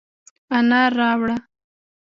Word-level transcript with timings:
انار 0.57 0.91
راوړه، 0.99 1.35